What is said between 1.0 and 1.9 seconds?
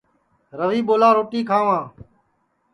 روٹی کھاواں